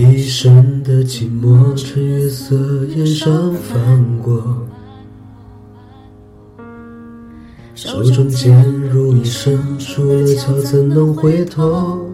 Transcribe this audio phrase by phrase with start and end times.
[0.00, 2.56] 一生的寂寞，趁月色
[2.96, 4.66] 眼上翻过，
[7.74, 12.08] 手中剑如一生，出了鞘怎能回头？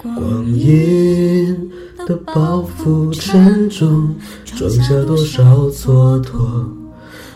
[0.00, 1.68] 光阴
[2.06, 6.64] 的包袱沉重，装下多少蹉跎？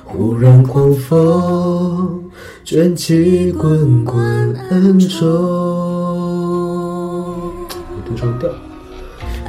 [0.04, 2.22] 忽然狂风
[2.64, 5.91] 卷起滚滚恩仇。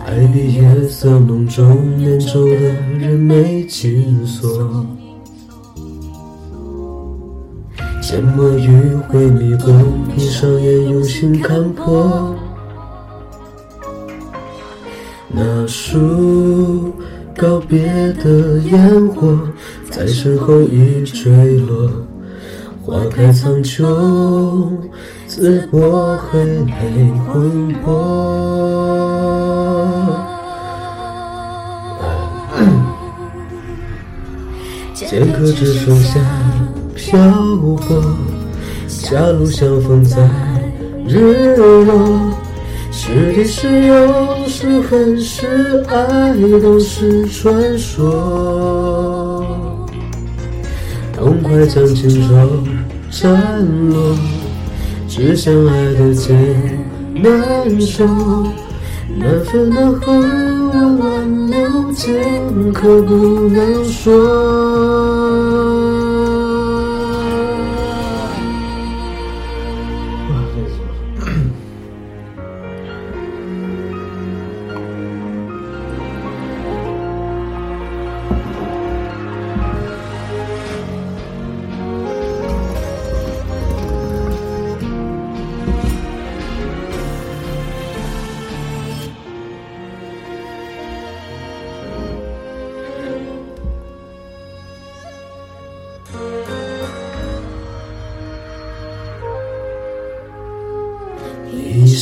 [0.05, 2.55] 爱比夜色浓重，念旧的
[2.99, 4.85] 人眉紧锁。
[8.01, 9.73] 缄默余晖迷宫，
[10.13, 12.35] 闭上眼用心看破。
[15.29, 16.93] 那束
[17.35, 17.87] 告别
[18.21, 19.39] 的烟火，
[19.89, 21.89] 在身后已坠落。
[22.85, 23.81] 花开苍穹，
[25.25, 27.87] 自破黑黑魂魄。
[34.93, 36.19] 剑客只剩下
[36.93, 37.17] 漂
[37.77, 38.03] 泊，
[38.85, 40.17] 狭路相逢在
[41.07, 42.19] 日落。
[42.91, 49.02] 是敌是友，是恨是爱，都是传说。
[51.53, 52.63] 爱将情愁
[53.11, 53.31] 斩
[53.89, 54.17] 落，
[55.07, 56.35] 只想爱的最
[57.13, 58.05] 难受。
[59.15, 65.02] 难分难合，万万流剑客不能说。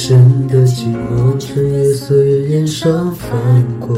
[0.01, 3.29] 一生的寂寞，趁月色眼上翻
[3.79, 3.95] 过，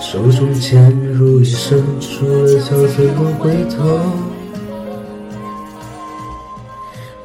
[0.00, 3.98] 手中剑如一声，出了鞘怎能回头？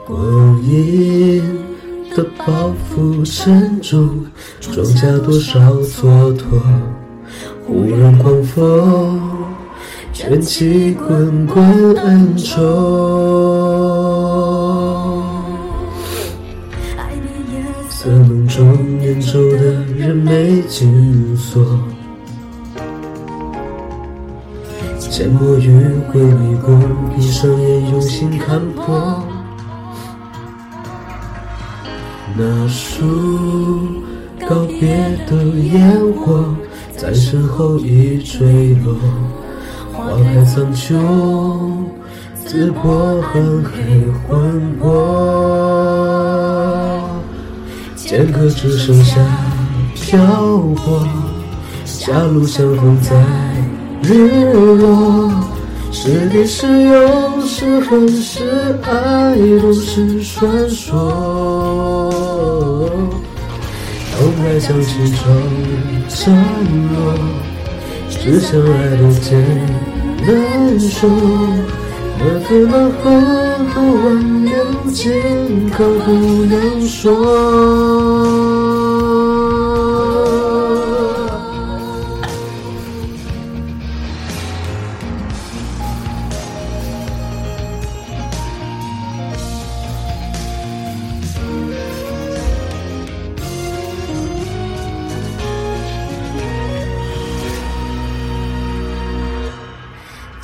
[0.04, 1.44] 光阴
[2.16, 4.26] 的包袱沉重，
[4.60, 6.60] 装下多少蹉跎？
[7.68, 9.22] 忽然狂风
[10.12, 13.59] 卷起滚滚恩仇。
[18.10, 21.64] 色浓重，念皱的人眉紧锁，
[24.98, 25.70] 缄默余
[26.08, 26.82] 晖迷宫，
[27.16, 29.24] 闭上眼用心看破。
[32.36, 33.06] 那束
[34.40, 36.56] 告别的烟火，
[36.98, 38.96] 在身后已坠落。
[39.94, 40.98] 花开苍穹，
[42.44, 45.99] 自破恨黑魂魄。
[48.10, 49.22] 剑客只剩下
[49.94, 50.18] 漂
[50.76, 51.08] 泊，
[51.86, 53.16] 狭路相逢在
[54.02, 55.32] 日落。
[55.92, 62.10] 是敌是友，是恨是爱，都是传说。
[64.18, 65.30] 痛快将情愁
[66.08, 66.36] 斩
[66.90, 67.14] 落，
[68.10, 69.38] 只想爱的劫
[70.26, 71.08] 难收。
[72.18, 73.06] 难分难合，
[73.74, 74.54] 多万流
[74.92, 76.12] 剑客不
[76.46, 78.40] 能说。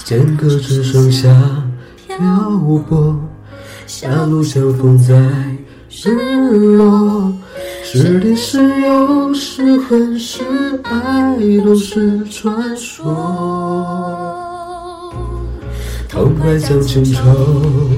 [0.05, 1.64] 剑客只剩下
[2.17, 2.49] 漂
[2.87, 3.15] 泊，
[3.85, 5.13] 狭路相逢在
[5.89, 7.33] 日落。
[7.83, 10.43] 是敌是友，是恨是
[10.83, 13.13] 爱，都是传说。
[16.09, 17.21] 痛快将情愁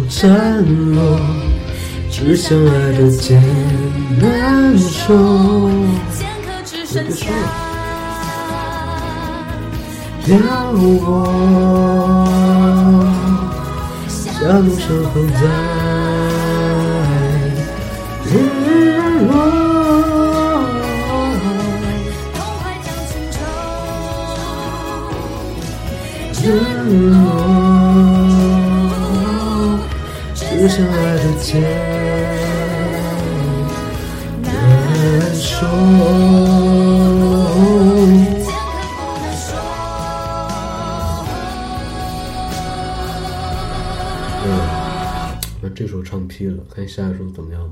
[0.09, 1.19] 斩落，
[2.09, 3.39] 只相爱的劫
[4.19, 5.13] 难收。
[6.17, 7.27] 剑客只剩下。
[10.25, 10.37] 漂
[10.73, 11.25] 泊，
[14.47, 15.41] 狭路守候在
[18.23, 18.25] 日
[19.27, 19.29] 落。
[22.33, 23.35] 痛快将情愁
[26.45, 26.45] 日
[27.11, 27.15] 落，
[30.33, 30.39] 只
[30.69, 31.96] 相爱的劫。
[46.87, 47.69] 下一首怎么样。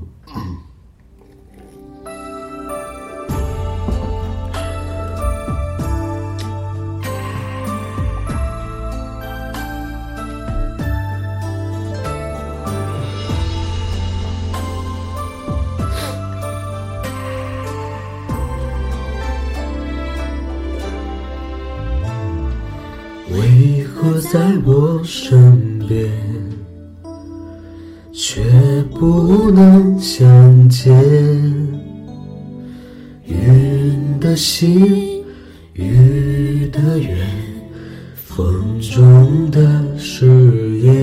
[23.30, 26.10] 为何在我身边，
[30.86, 30.94] 天？
[33.24, 35.24] 云的心，
[35.72, 37.26] 雨的缘，
[38.14, 40.94] 风中的誓言，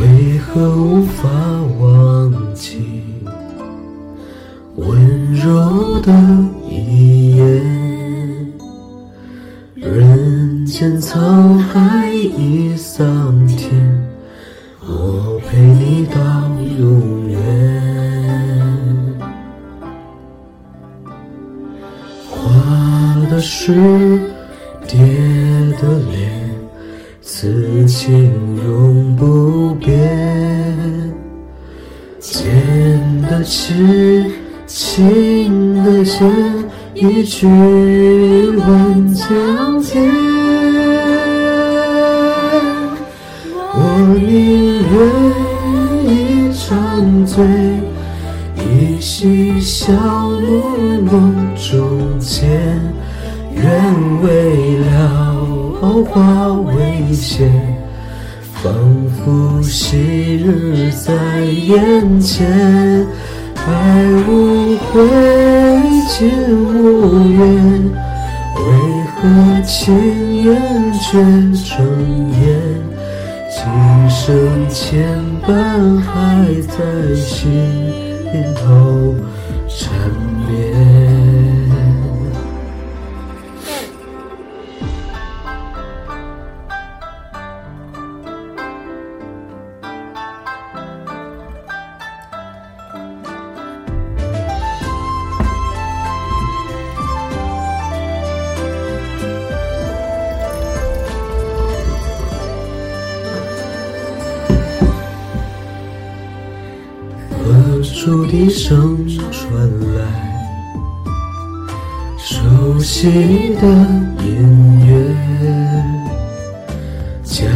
[0.00, 1.30] 为何无法
[1.78, 2.80] 忘记
[4.74, 6.12] 温柔的
[23.70, 23.74] 是
[24.86, 24.98] 蝶
[25.78, 26.32] 的脸，
[27.20, 28.32] 此情
[28.64, 29.94] 永不变。
[32.18, 32.48] 剪
[33.28, 34.24] 的纸，
[34.66, 36.26] 情的线，
[36.94, 40.02] 一曲问江天。
[43.74, 43.80] 我
[44.18, 44.96] 宁愿
[46.06, 47.44] 一场醉，
[48.56, 50.46] 一夕相遇
[51.02, 51.86] 梦中
[55.80, 57.48] 了化为仙。
[58.60, 58.72] 仿
[59.24, 59.96] 佛昔
[60.36, 63.06] 日在眼前，
[63.54, 65.00] 爱无悔，
[66.08, 66.28] 情
[66.66, 67.38] 无怨，
[68.56, 68.60] 为
[69.14, 70.60] 何情缘
[70.94, 71.12] 却
[71.54, 71.86] 成
[72.42, 72.58] 烟？
[73.48, 73.62] 今
[74.10, 75.08] 生牵
[75.46, 77.40] 绊还在心
[78.56, 79.14] 头
[79.68, 79.88] 缠
[80.48, 81.07] 绵。
[107.48, 108.98] 何处笛声
[109.30, 109.50] 传
[109.96, 110.04] 来，
[112.18, 113.66] 熟悉的
[114.22, 114.92] 音乐。
[117.24, 117.48] 江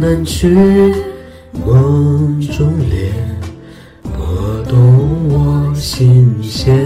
[0.00, 0.92] 南去，
[1.64, 3.12] 梦中恋，
[4.02, 6.76] 拨动我心弦。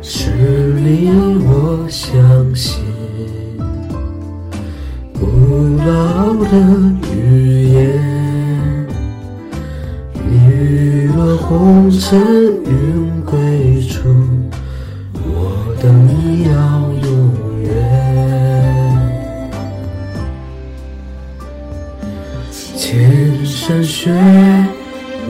[0.00, 0.30] 是
[0.82, 1.10] 你
[1.44, 2.82] 我相信，
[5.12, 5.26] 古
[5.84, 6.56] 老的
[7.14, 7.91] 语言。
[11.58, 12.18] 红尘
[12.64, 14.08] 云归处，
[15.14, 16.50] 我等你要
[17.06, 17.10] 永
[17.62, 17.68] 远。
[22.50, 24.10] 千山雪，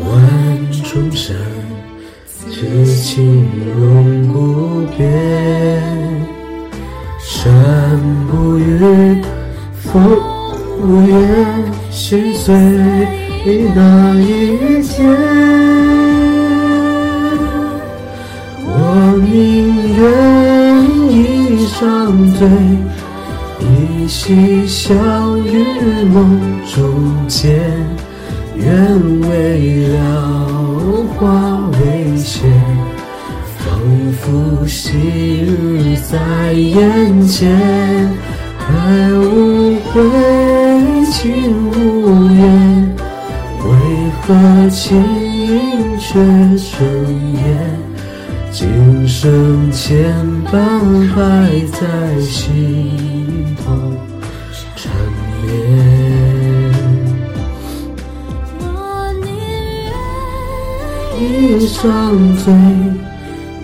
[0.00, 0.10] 万
[0.84, 1.34] 重山，
[2.28, 3.48] 此情
[3.80, 5.02] 永不变。
[7.18, 7.52] 山
[8.30, 9.20] 不语，
[9.74, 10.00] 风
[10.80, 12.54] 不言，心碎。
[13.74, 15.04] 那一天，
[19.14, 20.02] 我宁愿
[21.10, 22.48] 一场醉，
[23.60, 25.66] 一夕相遇
[26.04, 27.60] 梦中见。
[28.56, 28.74] 愿
[29.28, 30.48] 为了
[31.14, 32.50] 花为仙，
[33.58, 33.78] 仿
[34.12, 34.96] 佛昔
[35.44, 37.50] 日在眼前，
[38.66, 40.00] 爱无悔，
[41.10, 42.88] 情无怨。
[43.62, 43.68] 为
[44.22, 45.04] 何情
[45.98, 46.14] 却
[46.56, 46.88] 成
[47.34, 47.61] 烟？
[49.22, 50.12] 今生牵
[50.46, 50.52] 绊
[51.10, 51.14] 还
[51.70, 53.70] 在心头
[54.74, 54.92] 缠
[55.44, 55.46] 绵。
[58.58, 58.66] 我
[59.22, 59.30] 宁
[59.86, 59.94] 愿
[61.20, 61.22] 一
[61.68, 61.78] 场
[62.38, 62.52] 醉，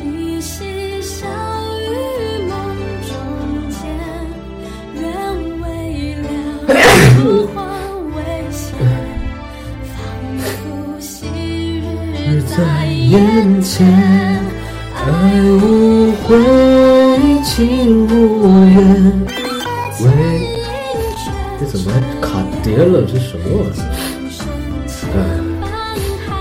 [0.06, 1.28] 一夕相
[1.80, 1.84] 遇
[2.46, 2.54] 梦
[3.08, 3.10] 中
[3.68, 3.82] 见，
[4.94, 5.02] 愿
[5.60, 5.66] 为
[6.22, 6.24] 了
[7.52, 7.56] 化
[8.14, 8.16] 为
[8.52, 8.70] 仙，
[9.96, 9.98] 仿
[10.38, 10.46] 佛
[11.00, 11.10] 昔
[11.80, 13.76] 日在眼前，
[15.08, 15.12] 爱
[15.42, 16.28] 无悔，
[17.44, 18.10] 情无
[18.66, 18.76] 怨。
[20.00, 20.06] 喂，
[21.58, 22.26] 这怎么还卡
[22.62, 22.94] 碟了？
[23.02, 23.70] 这什么玩意
[25.14, 25.16] 儿？
[25.64, 26.36] 哎，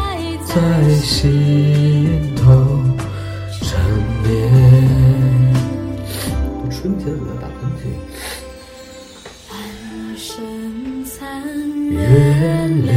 [0.46, 0.52] 在
[1.00, 2.44] 心头
[3.62, 3.66] 缠
[4.24, 4.26] 绵。
[6.70, 7.82] 春天怎么打喷嚏。
[11.90, 11.98] 月
[12.86, 12.94] 亮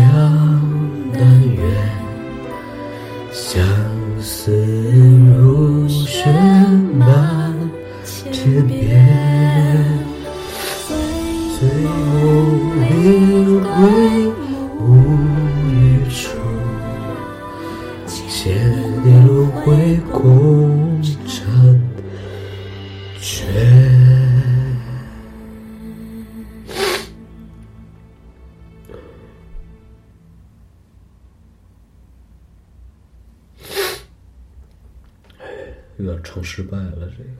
[36.10, 37.30] 点唱失败了，这个。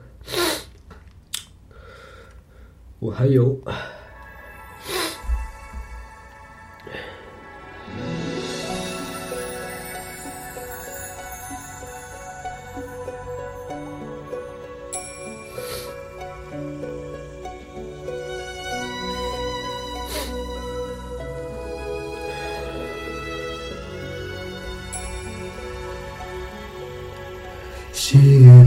[2.99, 3.59] 我还有，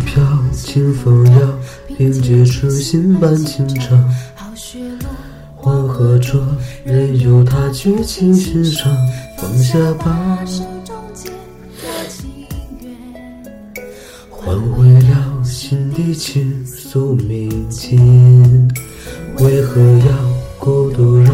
[0.05, 1.59] 飘，清风摇，
[1.89, 3.99] 凭借痴心伴情长。
[4.35, 5.09] 好雪落，
[5.57, 6.41] 黄河浊，
[6.85, 8.95] 任由它举情寻常。
[9.37, 12.31] 放下吧，手中结的情
[12.81, 12.93] 缘，
[14.31, 17.99] 换回了心底倾诉铭记。
[19.39, 20.15] 为何要
[20.59, 21.31] 孤独绕？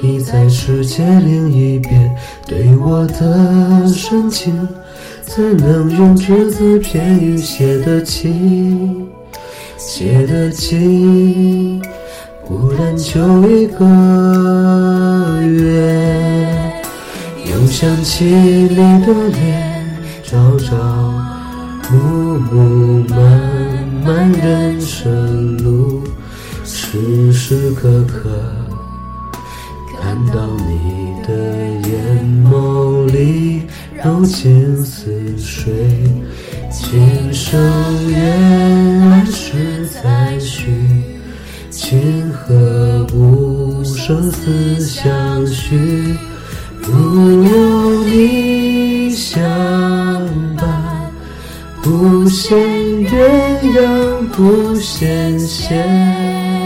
[0.00, 2.10] 你在世界另一边，
[2.46, 4.66] 对我的深情，
[5.34, 9.08] 怎能用只字片语写得清？
[9.78, 11.80] 写得清，
[12.46, 13.86] 不然就一个
[15.40, 16.46] 月。
[17.46, 20.76] 又想起你的脸，朝朝
[21.90, 23.18] 暮暮，漫
[24.04, 26.02] 漫人生路，
[26.62, 28.28] 时时刻刻
[29.98, 31.32] 看到你的
[31.88, 33.62] 眼眸里
[34.04, 35.72] 柔情似水。
[36.70, 37.60] 今生
[38.10, 40.72] 原来世再续，
[41.70, 46.16] 情和无生死相许。
[46.80, 49.40] 如有你相
[50.56, 51.12] 伴，
[51.80, 52.56] 不羡
[53.06, 53.12] 鸳
[53.76, 56.61] 鸯不羡仙。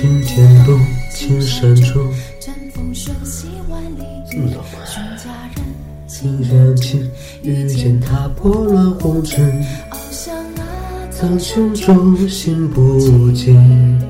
[0.00, 0.78] 青天路，
[1.12, 4.86] 青山中，阵风瞬息万里，这么早吗？
[4.86, 5.64] 寻佳人，
[6.06, 7.10] 情人情，
[7.42, 10.64] 遇见他拨乱红尘，翱翔啊，
[11.10, 14.00] 苍穹中心不静，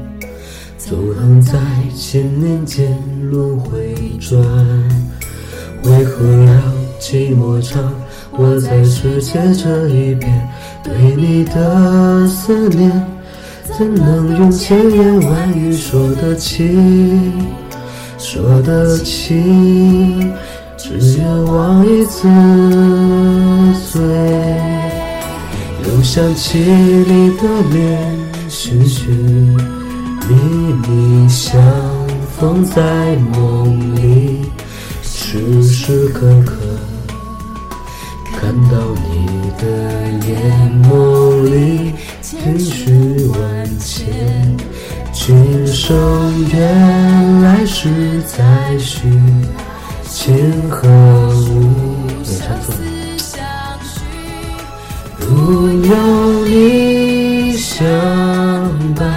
[0.78, 1.58] 纵横在
[1.96, 2.96] 千年间
[3.28, 4.40] 轮回转。
[5.82, 7.92] 为何让寂寞长？
[8.30, 10.48] 我在世界这一边，
[10.84, 12.88] 对你的思念，
[13.78, 17.32] 怎能用千言万语说得清？
[18.18, 20.32] 说得清，
[20.76, 22.28] 只愿忘一次
[23.90, 24.02] 醉。
[25.84, 29.08] 又想起你的脸，寻寻
[30.28, 30.34] 觅
[30.86, 31.60] 觅，相
[32.38, 34.42] 逢在梦里，
[35.02, 36.54] 时时刻刻
[38.38, 38.76] 看到
[39.10, 39.66] 你的
[40.28, 43.29] 眼眸里，情绪
[43.80, 44.06] 万千。
[45.10, 49.08] 今生缘来世再续，
[50.06, 50.86] 情和
[51.48, 52.04] 无。
[52.18, 52.80] 没唱错了。
[53.16, 53.40] 相
[53.82, 54.04] 许，
[55.18, 57.82] 如有你相
[58.94, 59.08] 伴，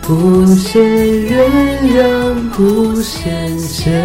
[0.00, 0.80] 不羡
[1.30, 1.32] 鸳
[1.94, 4.02] 鸯不羡仙。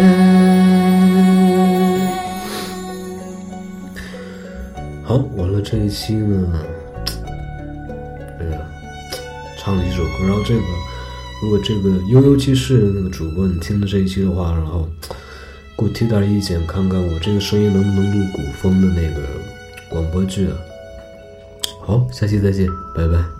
[5.02, 6.46] 好，完了这一期呢，
[9.68, 10.62] 唱了一首歌，然后这个，
[11.42, 14.88] 如果这个悠悠记事的那个主播你听了这一期的话，然后
[15.76, 19.28] 给我提点意见，看看我这个声音能不能录古风的那个
[19.90, 20.56] 广播剧啊。
[21.82, 23.37] 好，下期再见，拜拜。